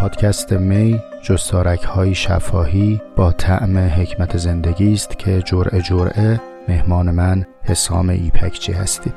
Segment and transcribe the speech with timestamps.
[0.00, 7.46] پادکست می جستارک های شفاهی با طعم حکمت زندگی است که جرعه جرعه مهمان من
[7.62, 9.14] حسام ایپکچی هستید.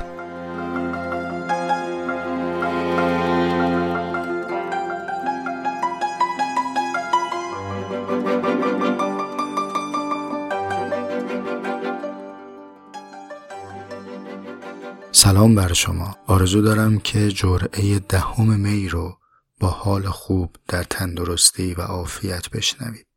[15.11, 16.15] سلام بر شما.
[16.27, 19.17] آرزو دارم که جرعه دهم می رو
[19.59, 23.07] با حال خوب در تندرستی و عافیت بشنوید.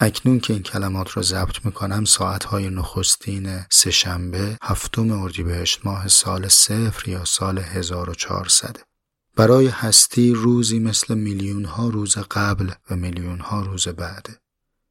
[0.00, 7.08] اکنون که این کلمات رو ضبط می‌کنم ساعتهای نخستین سهشنبه هفتم اردیبهشت ماه سال صفر
[7.08, 8.76] یا سال 1400
[9.36, 14.38] برای هستی روزی مثل میلیون ها روز قبل و میلیون ها روز بعده.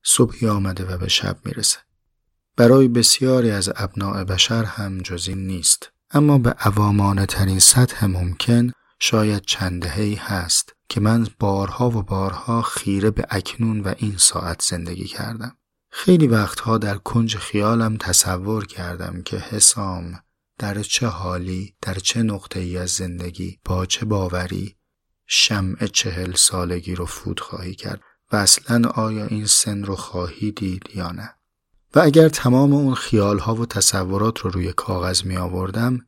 [0.04, 1.78] صبحی آمده و به شب می‌رسه.
[2.58, 5.92] برای بسیاری از ابناع بشر هم جزی نیست.
[6.12, 13.12] اما به عوامانه ترین سطح ممکن شاید چندهی هست که من بارها و بارها خیره
[13.12, 15.58] به اکنون و این ساعت زندگی کردم.
[15.92, 20.20] خیلی وقتها در کنج خیالم تصور کردم که حسام
[20.58, 24.76] در چه حالی در چه نقطه ای از زندگی با چه باوری
[25.28, 30.90] شمع چهل سالگی رو فود خواهی کرد و اصلا آیا این سن رو خواهی دید
[30.96, 31.36] یا نه
[31.96, 36.00] و اگر تمام اون خیال ها و تصورات رو روی کاغذ می آوردم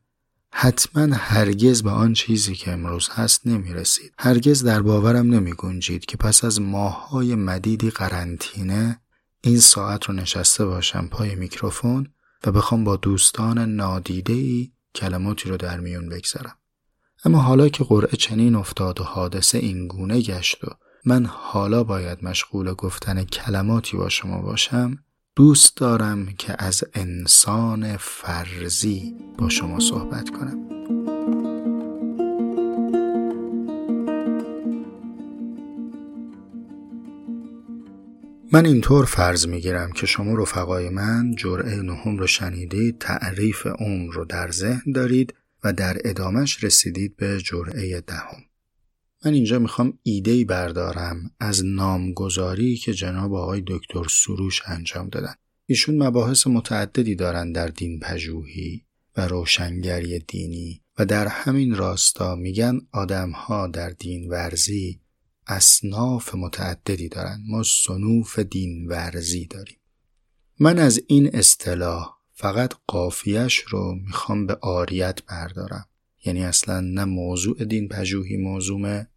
[0.56, 4.12] حتما هرگز به آن چیزی که امروز هست نمی رسید.
[4.18, 9.00] هرگز در باورم نمی گنجید که پس از ماههای مدیدی قرنطینه
[9.40, 12.08] این ساعت رو نشسته باشم پای میکروفون
[12.46, 16.56] و بخوام با دوستان نادیده ای کلماتی رو در میون بگذارم.
[17.24, 20.68] اما حالا که قرعه چنین افتاد و حادثه این گونه گشت و
[21.04, 24.98] من حالا باید مشغول گفتن کلماتی با شما باشم
[25.36, 30.58] دوست دارم که از انسان فرزی با شما صحبت کنم.
[38.52, 44.24] من اینطور فرض می‌گیرم که شما رفقای من جرعه نهم رو شنیدید تعریف عمر رو
[44.24, 45.34] در ذهن دارید
[45.64, 48.53] و در ادامش رسیدید به جرعه دهم.
[49.24, 55.34] من اینجا می‌خوام ایده بردارم از نامگذاری که جناب آقای دکتر سروش انجام دادن.
[55.66, 58.84] ایشون مباحث متعددی دارن در دین پژوهی
[59.16, 65.00] و روشنگری دینی و در همین راستا میگن آدمها در دین ورزی
[65.46, 67.40] اصناف متعددی دارن.
[67.48, 69.78] ما سنوف دین ورزی داریم.
[70.60, 75.86] من از این اصطلاح فقط قافیش رو می‌خوام به آریت بردارم.
[76.24, 79.08] یعنی اصلا نه موضوع دین پژوهی موضوعه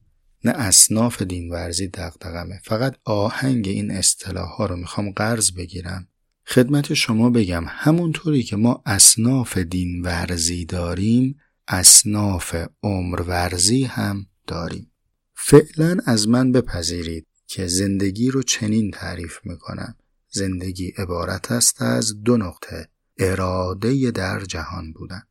[0.43, 6.07] نه اصناف دین ورزی دقدقمه فقط آهنگ این اصطلاح ها رو می‌خوام قرض بگیرم.
[6.45, 14.91] خدمت شما بگم همونطوری که ما اصناف دین ورزی داریم اصناف عمر ورزی هم داریم.
[15.35, 19.95] فعلا از من بپذیرید که زندگی رو چنین تعریف می‌کنم.
[20.29, 25.23] زندگی عبارت است از دو نقطه اراده در جهان بودن.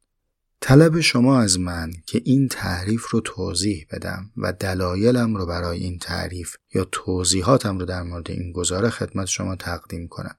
[0.60, 5.98] طلب شما از من که این تعریف رو توضیح بدم و دلایلم رو برای این
[5.98, 10.36] تعریف یا توضیحاتم رو در مورد این گزاره خدمت شما تقدیم کنم.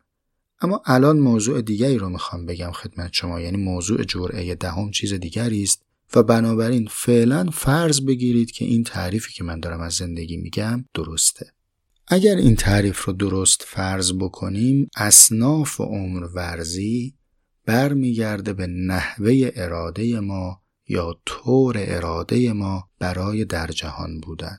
[0.62, 5.64] اما الان موضوع دیگری رو می‌خوام بگم خدمت شما یعنی موضوع جرعه دهم چیز دیگری
[5.64, 5.82] است
[6.16, 11.52] و بنابراین فعلا فرض بگیرید که این تعریفی که من دارم از زندگی میگم درسته.
[12.08, 17.14] اگر این تعریف رو درست فرض بکنیم اصناف و عمر ورزی
[17.68, 24.58] برمیگرده به نحوه اراده ما یا طور اراده ما برای در جهان بودن.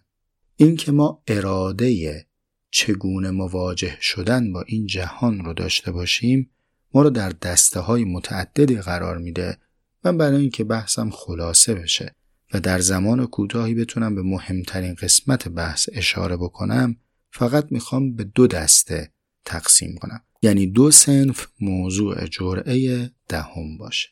[0.56, 2.26] اینکه ما اراده
[2.70, 6.50] چگونه مواجه شدن با این جهان رو داشته باشیم
[6.94, 9.58] ما رو در دسته های متعددی قرار میده
[10.04, 12.14] من برای اینکه بحثم خلاصه بشه
[12.54, 16.96] و در زمان کوتاهی بتونم به مهمترین قسمت بحث اشاره بکنم
[17.30, 19.12] فقط می‌خوام به دو دسته
[19.44, 20.20] تقسیم کنم.
[20.42, 24.08] یعنی دو سنف موضوع جرعه دهم باشه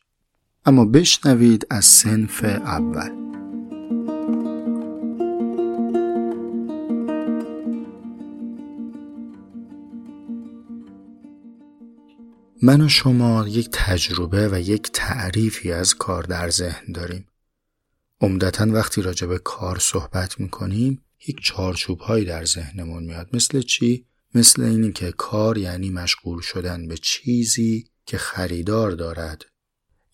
[0.67, 3.27] اما بشنوید از سنف اول
[12.63, 17.27] من و شما یک تجربه و یک تعریفی از کار در ذهن داریم.
[18.21, 24.07] عمدتا وقتی راجع به کار صحبت می‌کنیم یک چارچوب هایی در ذهنمون میاد مثل چی؟
[24.37, 29.45] مثل اینی که کار یعنی مشغول شدن به چیزی که خریدار دارد.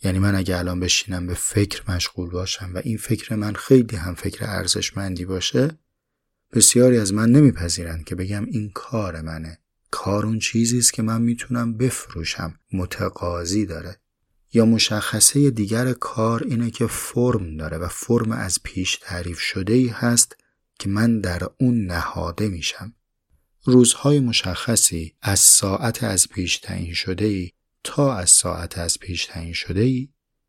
[0.02, 4.14] یعنی من اگه الان بشینم به فکر مشغول باشم و این فکر من خیلی هم
[4.14, 5.78] فکر ارزشمندی باشه
[6.52, 9.58] بسیاری از من نمیپذیرند که بگم این کار منه.
[9.90, 12.54] کار اون چیزی است که من می‌تونم بفروشم.
[12.72, 13.96] متقاضی داره.
[14.52, 19.88] یا مشخصه دیگر کار اینه که فرم داره و فرم از پیش تعریف شده ای
[19.88, 20.36] هست
[20.78, 22.94] که من در اون نهاده میشم.
[23.64, 27.50] روزهای مشخصی از ساعت از پیش تعیین شده ای
[27.84, 30.08] تا از ساعت از پیش تعیین شده ای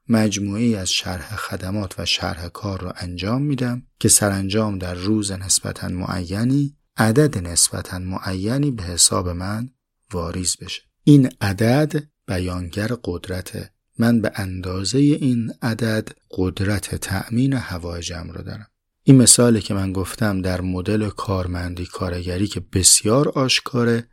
[0.09, 5.87] مجموعی از شرح خدمات و شرح کار را انجام میدم که سرانجام در روز نسبتا
[5.87, 9.69] معینی عدد نسبتا معینی به حساب من
[10.11, 10.81] واریز بشه.
[11.03, 18.67] این عدد بیانگر قدرت من به اندازه این عدد قدرت تأمین هوایجم رو دارم.
[19.05, 24.07] این مثالی که من گفتم در مدل کارمندی کارگری که بسیار آشکاره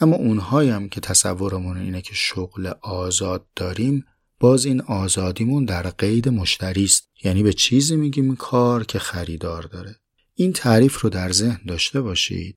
[0.00, 4.04] اما اونهایی هم که تصورمون اینه که شغل آزاد داریم
[4.40, 7.08] باز این آزادیمون در قید مشتری است.
[7.24, 9.96] یعنی به چیزی میگیم کار که خریدار داره.
[10.34, 12.56] این تعریف رو در ذهن داشته باشید.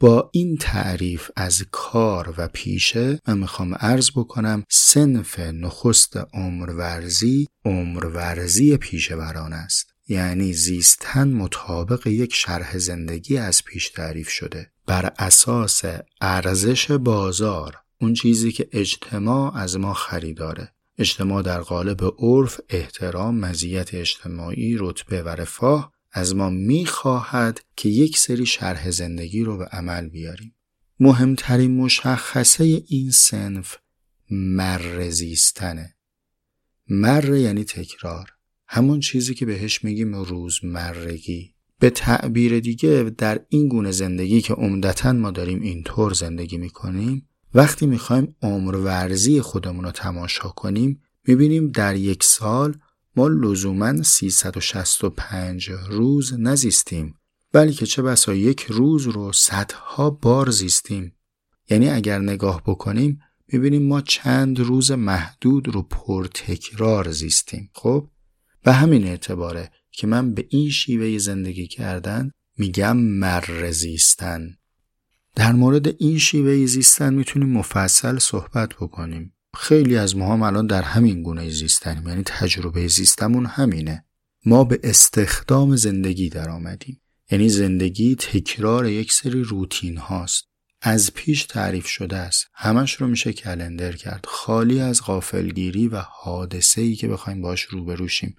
[0.00, 8.76] با این تعریف از کار و پیشه من می‌خوام عرض بکنم سنف نخست عمرورزی عمرورزی
[8.76, 9.86] پیشوران است.
[10.10, 14.70] یعنی زیستن مطابق یک شرح زندگی از پیش تعریف شده.
[14.86, 15.82] بر اساس
[16.20, 20.72] ارزش بازار اون چیزی که اجتماع از ما خریداره.
[20.98, 28.18] اجتماع در قالب عرف احترام مزیت اجتماعی رتبه و رفاه از ما می‌خواهد که یک
[28.18, 30.54] سری شرح زندگی رو به عمل بیاریم.
[31.00, 33.76] مهمترین مشخصه این سنف
[34.30, 35.94] مر زیستنه.
[36.88, 38.39] مر یعنی تکرار.
[38.72, 41.54] همون چیزی که بهش میگیم روزمرگی.
[41.78, 47.86] به تعبیر دیگه در این گونه زندگی که عمدتا ما داریم اینطور زندگی می‌کنیم وقتی
[47.86, 52.76] می‌خوایم عمر ورزی خودمون رو تماشا کنیم می‌بینیم در یک سال
[53.16, 57.14] ما لزوما 365 روز نزیستیم
[57.52, 61.12] بلکه چه بسا یک روز رو صدها بار زیستیم.
[61.70, 63.20] یعنی اگر نگاه بکنیم
[63.52, 67.70] می‌بینیم ما چند روز محدود رو پرتکرار زیستیم.
[67.74, 68.08] خب؟
[68.62, 74.56] به همین اعتباره که من به این شیوه زندگی کردن میگم مر زیستن.
[75.34, 79.34] در مورد این شیوه زیستن می‌تونیم مفصل صحبت بکنیم.
[79.56, 84.04] خیلی از ما هم الان در همین گونه زیستنیم یعنی تجربه زیستمون همینه.
[84.46, 87.00] ما به استخدام زندگی در آمدیم.
[87.30, 90.44] یعنی زندگی تکرار یک سری روتین هاست.
[90.82, 92.46] از پیش تعریف شده است.
[92.54, 94.24] همش رو میشه کلندر کرد.
[94.28, 98.36] خالی از غافلگیری و حادثه ای که بخوایم باش روبروشیم.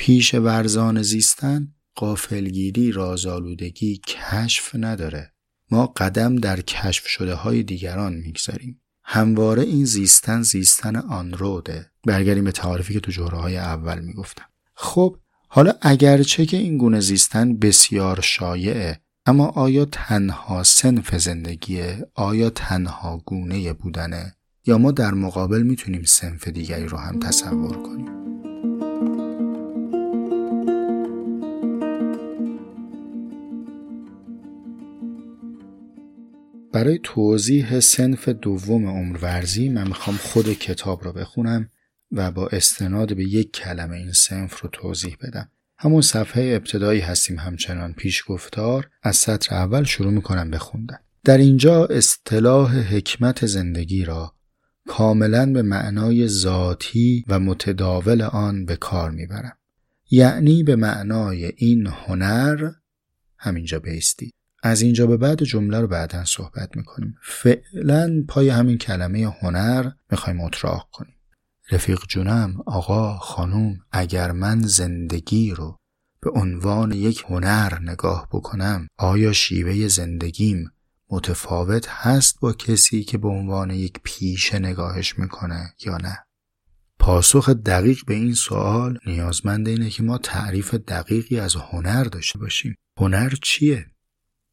[0.00, 5.32] پیش ورزان زیستن قافلگیری رازآلودگی کشف نداره.
[5.70, 8.80] ما قدم در کشف شده های دیگران می‌گذاریم.
[9.04, 11.90] همواره این زیستن زیستن آن روده.
[12.06, 14.44] برگردیم به تعاریفی که تو جوره های اول می‌گفتم.
[14.74, 15.16] خب
[15.48, 23.22] حالا اگرچه که این گونه زیستن بسیار شایعه اما آیا تنها سنف زندگیه آیا تنها
[23.26, 24.36] گونه بودنه؟
[24.66, 28.17] یا ما در مقابل می‌تونیم سنف دیگری رو هم تصور کنیم؟
[36.72, 41.70] برای توضیح سنف دوم عمرورزی من می‌خوام خود کتاب رو بخونم
[42.12, 45.50] و با استناد به یک کلمه این سنف رو توضیح بدم.
[45.78, 50.98] همون صفحه ابتدایی هستیم همچنان پیش گفتار از سطر اول شروع می‌کنم بخوندن.
[51.24, 54.34] در اینجا اصطلاح حکمت زندگی را
[54.88, 59.56] کاملا به معنای ذاتی و متداول آن به کار می‌برم.
[60.10, 62.70] یعنی به معنای این هنر
[63.38, 64.34] همینجا بیستید.
[64.62, 67.16] از اینجا به بعد جمله رو بعدا صحبت می‌کنیم.
[67.22, 71.14] فعلا پای همین کلمه هنر می‌خوایم اتراق کنیم.
[71.70, 75.76] رفیق جونم آقا خانوم اگر من زندگی رو
[76.20, 80.70] به عنوان یک هنر نگاه بکنم آیا شیوه زندگیم
[81.10, 86.18] متفاوت هست با کسی که به عنوان یک پیشه نگاهش می‌کنه یا نه؟
[86.98, 92.74] پاسخ دقیق به این سوال نیازمند اینه که ما تعریف دقیقی از هنر داشته باشیم.
[92.98, 93.86] هنر چیه؟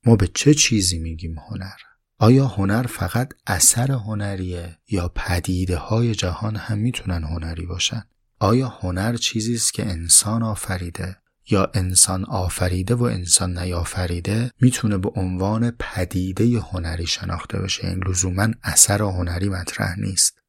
[0.05, 1.75] ما به چه چیزی میگیم هنر؟
[2.17, 8.03] آیا هنر فقط اثر هنریه یا پدیده های جهان هم می‌تونن هنری باشن؟
[8.39, 11.17] آیا هنر چیزی است که انسان آفریده
[11.49, 18.47] یا انسان آفریده و انسان نیافریده می‌تونه به عنوان پدیده هنری شناخته بشه این لزوما
[18.63, 20.41] اثر هنری مطرح نیست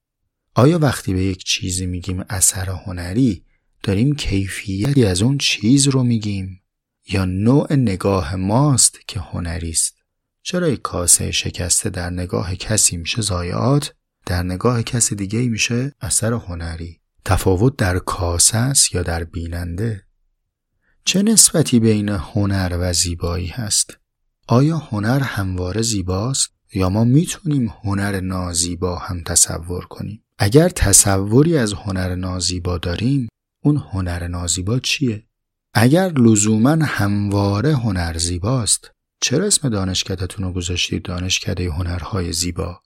[0.55, 3.45] آیا وقتی به یک چیزی میگیم اثر هنری
[3.83, 6.63] داریم کیفیتی از اون چیز رو میگیم
[7.09, 9.97] یا نوع نگاه ماست که هنری است.
[10.43, 13.95] چرا یک کاسه شکسته در نگاه کسی میشه زایعات
[14.27, 17.01] در نگاه کسی دیگه میشه اثر هنری.
[17.25, 20.03] تفاوت در کاسه است یا در بیننده؟
[21.05, 23.99] چه نسبتی بین هنر و زیبایی هست؟
[24.49, 31.73] آیا هنر همواره زیباست یا ما می‌تونیم هنر نازیبا هم تصور کنیم؟ اگر تصوری از
[31.73, 33.29] هنر نازیبا داریم
[33.65, 35.26] اون هنر نازیبا چیه؟
[35.79, 38.91] اگر لزوما همواره هنر زیباست
[39.21, 42.81] چرا اسم دانشکدتون رو گذاشتید دانشکده هنرهای زیبا؟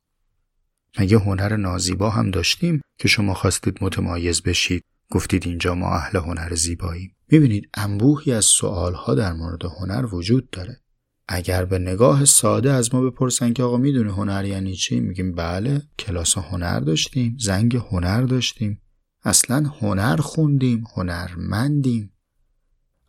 [0.99, 6.55] مگه هنر نازیبا هم داشتیم که شما خواستید متمایز بشید گفتید اینجا ما اهل هنر
[6.55, 10.81] زیباییم؟ می‌بینید انبوهی از سوالها در مورد هنر وجود داره.
[11.29, 15.83] اگر به نگاه ساده از ما بپرسن که آقا می‌دونه هنر یعنی چی؟ میگیم بله
[15.99, 18.81] کلاس هنر داشتیم زنگ هنر داشتیم.
[19.25, 22.13] اصلا هنر خوندیم هنرمندیم.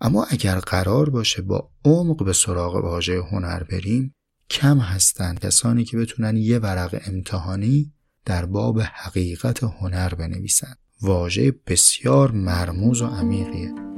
[0.01, 4.15] اما اگر قرار باشه با عمق به سراغ واژه هنر بریم
[4.49, 7.93] کم هستند کسانی که بتونن یه ورق امتحانی
[8.25, 10.75] در باب حقیقت هنر بنویسن.
[11.01, 13.90] واژه بسیار مرموز و عمیقیه.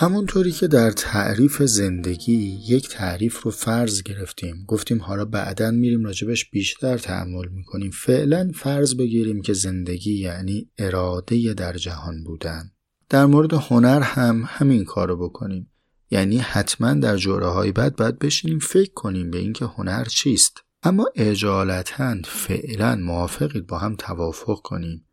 [0.00, 4.64] همونطوری که در تعریف زندگی یک تعریف رو فرض گرفتیم.
[4.68, 7.90] گفتیم حالا بعدا میریم راجبش بیشتر تحمل می‌کنیم.
[7.90, 12.70] فعلا فرض بگیریم که زندگی یعنی اراده در جهان بودن.
[13.08, 15.70] در مورد هنر هم همین کارو بکنیم.
[16.10, 20.60] یعنی حتما در جوره های بعد باید بشینیم فکر کنیم به اینکه هنر چیست.
[20.82, 25.04] اما اجالتا فعلا موافقید با هم توافق کنیم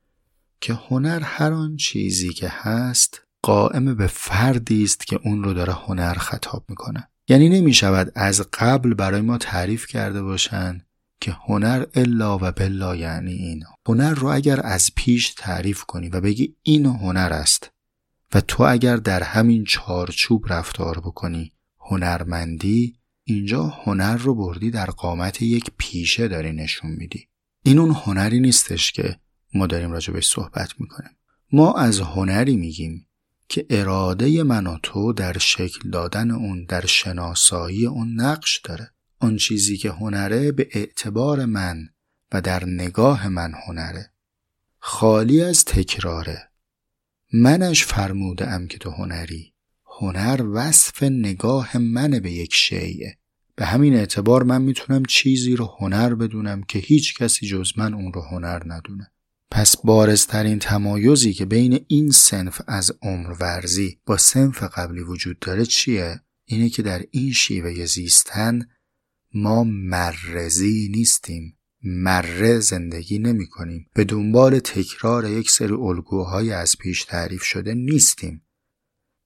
[0.61, 5.73] که هنر هر آن چیزی که هست قائم به فردی است که اون رو داره
[5.73, 7.07] هنر خطاب می‌کنه.
[7.27, 10.81] یعنی نمی شود از قبل برای ما تعریف کرده باشن
[11.21, 13.63] که هنر الا و بلا یعنی این.
[13.87, 17.71] هنر رو اگر از پیش تعریف کنی و بگی این هنر است
[18.33, 25.41] و تو اگر در همین چارچوب رفتار بکنی هنرمندی اینجا هنر رو بردی در قامت
[25.41, 27.27] یک پیشه داری نشون میدی.
[27.63, 29.19] این اون هنری نیستش که
[29.53, 31.17] ما داریم راجع صحبت می‌کنیم.
[31.51, 33.07] ما از هنری میگیم.
[33.47, 38.91] که اراده من و تو در شکل دادن اون در شناسایی اون نقش داره.
[39.21, 41.89] اون چیزی که هنره به اعتبار من
[42.31, 44.11] و در نگاه من هنره.
[44.79, 46.49] خالی از تکراره.
[47.33, 49.53] منش فرموده ام که تو هنری.
[49.99, 53.17] هنر وصف نگاه من به یک شیعه.
[53.55, 58.13] به همین اعتبار من می‌تونم چیزی رو هنر بدونم که هیچ کسی جز من اون
[58.13, 59.11] رو هنر ندونه.
[59.55, 65.65] پس بارزترین تمایزی که بین این سنف از عمر ورزی با سنف قبلی وجود داره
[65.65, 68.67] چیه؟ اینه که در این شیوه زیستن
[69.33, 71.57] ما مرزی نیستیم.
[71.83, 73.89] مره زندگی نمی کنیم.
[73.93, 78.41] به دنبال تکرار یک سری الگوهای از پیش تعریف شده نیستیم.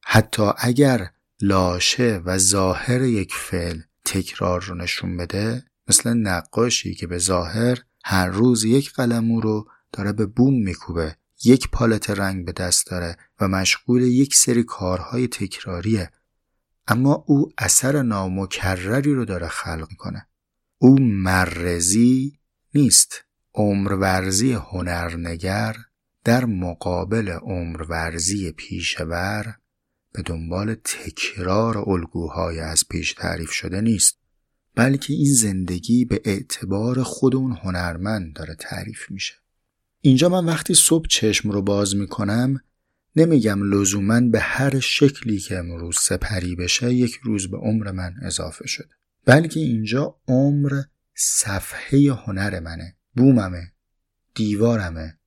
[0.04, 1.10] حتی اگر
[1.42, 8.28] لاشه و ظاهر یک فعل تکرار رو نشون بده مثل نقاشی که به ظاهر هر
[8.28, 11.16] روز یک قلمو رو داره به بوم میکوبه.
[11.44, 16.12] یک پالت رنگ به دست داره و مشغول یک سری کارهای تکراریه.
[16.88, 20.28] اما او اثر نامکرری رو داره خلق می‌کنه.
[20.78, 22.40] او مرزی
[22.76, 23.24] نیست.
[23.54, 25.76] عمرورزی هنرنگر
[26.24, 29.56] در مقابل عمرورزی پیشور
[30.14, 34.18] به دنبال تکرار الگوهای از پیش تعریف شده نیست
[34.76, 39.34] بلکه این زندگی به اعتبار خود اون هنرمند داره تعریف میشه.
[40.02, 42.60] اینجا من وقتی صبح چشم رو باز می‌کنم
[43.16, 48.68] نمیگم لزوما به هر شکلی که امروز سپری بشه یک روز به عمر من اضافه
[48.68, 48.90] شده.
[49.26, 50.82] بلکه اینجا عمر
[51.16, 53.72] صفحه هنر منه بوممه
[54.34, 55.20] دیوارمه.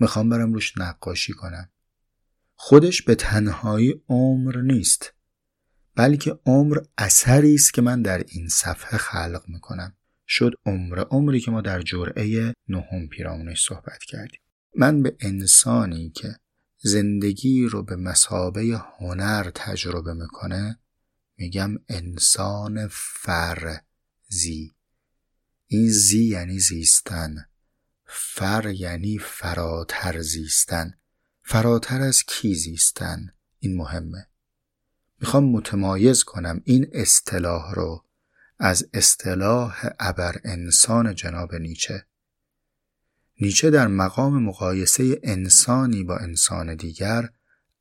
[0.00, 1.70] می‌خوام برم روش نقاشی کنم.
[2.54, 5.12] خودش به تنهایی عمر نیست
[5.94, 9.96] بلکه عمر اثری است که من در این صفحه خلق می‌کنم.
[10.32, 14.40] شد عمر عمری که ما در جرعه نهم پیرامونش صحبت کردیم.
[14.76, 16.36] من به انسانی که
[16.78, 20.78] زندگی رو به مسابه هنر تجربه می‌کنه
[21.36, 24.74] میگم انسان فرزی.
[25.66, 27.34] این زی یعنی زیستن
[28.06, 30.94] فر یعنی فراتر زیستن.
[31.42, 33.26] فراتر از کی زیستن؟
[33.58, 34.26] این مهمه.
[35.20, 38.04] می‌خوام متمایز کنم این اصطلاح رو.
[38.62, 42.06] از اصطلاح ابر انسان جناب نیچه.
[43.40, 47.28] نیچه در مقام مقایسه انسانی با انسان دیگر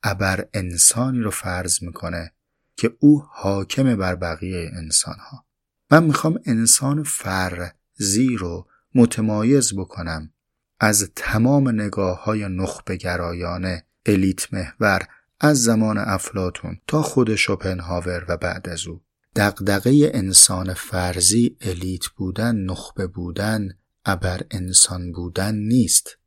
[0.03, 2.33] ابر انسانی رو فرض می‌کنه
[2.75, 5.45] که او حاکم بر بقیه انسان ها
[5.91, 10.33] من می‌خوام انسان فرزی رو متمایز بکنم
[10.79, 15.07] از تمام نگاه های نخبه گرایانه الیت محور
[15.39, 19.01] از زمان افلاتون تا خود شوپنهاور و بعد از او.
[19.35, 23.69] دقدقه انسان فرضی الیت بودن نخبه بودن
[24.05, 26.17] ابر انسان بودن نیست.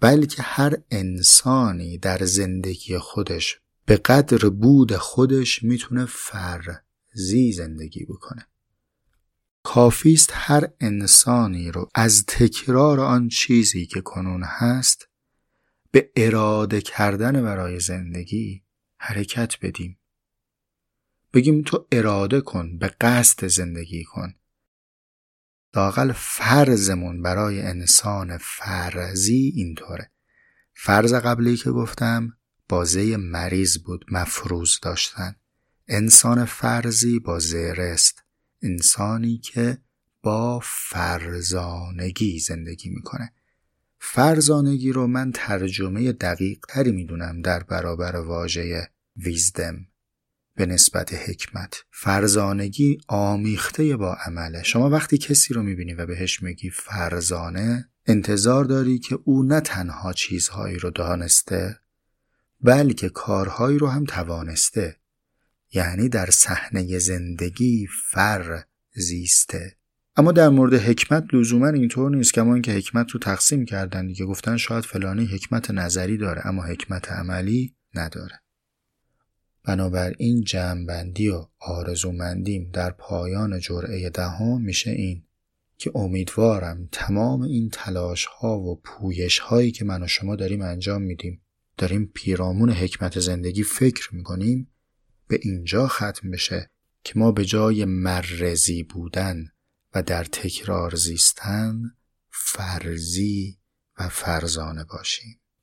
[0.00, 8.46] بلکه هر انسانی در زندگی خودش به قدر بود خودش می‌تونه فرزی زندگی بکنه.
[9.62, 15.08] کافیست هر انسانی رو از تکرار آن چیزی که کنون هست
[15.90, 18.62] به اراده کردن برای زندگی
[18.96, 19.97] حرکت بدیم.
[21.32, 24.34] بگیم تو اراده کن به قصد زندگی کن.
[25.74, 30.10] لاقل فرضمون برای انسان فرضی اینطوره.
[30.74, 32.36] فرض قبلی که گفتم
[32.68, 35.36] بازه مریض بود مفروض داشتن.
[35.88, 38.24] انسان فرضی با زیرست
[38.62, 39.78] انسانی که
[40.22, 43.32] با فرزانگی زندگی می‌کنه.
[43.98, 49.86] فرزانگی رو من ترجمه دقیق تری می‌دونم در برابر واژه ویزدم.
[50.58, 51.84] به نسبت حکمت.
[51.90, 54.62] فرزانگی آمیخته با عمله.
[54.62, 60.12] شما وقتی کسی رو می‌بینی و بهش میگی فرزانه انتظار داری که او نه تنها
[60.12, 61.78] چیزهایی رو دانسته
[62.60, 64.96] بلکه کارهایی رو هم توانسته.
[65.72, 69.76] یعنی در صحنه زندگی فر زیسته.
[70.16, 74.24] اما در مورد حکمت لزوما اینطور نیست کما اینکه حکمت رو تقسیم کردن دیگه.
[74.24, 78.40] گفتن شاید فلانی حکمت نظری داره اما حکمت عملی نداره.
[79.68, 85.24] بنابراین جمعبندی و آرزومندیم در پایان جرعه دهم میشه این
[85.76, 91.02] که امیدوارم تمام این تلاش ها و پویش هایی که من و شما داریم انجام
[91.02, 91.40] میدیم
[91.78, 94.70] داریم پیرامون حکمت زندگی فکر می‌کنیم
[95.26, 96.70] به اینجا ختم بشه
[97.04, 99.44] که ما به جای مرزی بودن
[99.94, 101.82] و در تکرار زیستن
[102.30, 103.58] فرزی
[103.98, 105.40] و فرزانه باشیم.